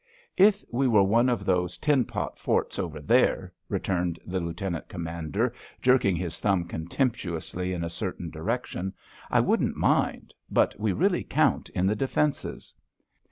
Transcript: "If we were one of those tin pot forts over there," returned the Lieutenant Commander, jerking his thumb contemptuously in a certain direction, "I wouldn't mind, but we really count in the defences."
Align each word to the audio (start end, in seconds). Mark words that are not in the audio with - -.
"If 0.39 0.65
we 0.71 0.87
were 0.87 1.03
one 1.03 1.29
of 1.29 1.45
those 1.45 1.77
tin 1.77 2.05
pot 2.05 2.39
forts 2.39 2.79
over 2.79 2.99
there," 2.99 3.53
returned 3.69 4.17
the 4.25 4.39
Lieutenant 4.39 4.89
Commander, 4.89 5.53
jerking 5.79 6.15
his 6.15 6.39
thumb 6.39 6.65
contemptuously 6.65 7.71
in 7.71 7.83
a 7.83 7.89
certain 7.91 8.31
direction, 8.31 8.93
"I 9.29 9.41
wouldn't 9.41 9.77
mind, 9.77 10.33
but 10.49 10.73
we 10.79 10.91
really 10.91 11.23
count 11.23 11.69
in 11.69 11.85
the 11.85 11.95
defences." 11.95 12.73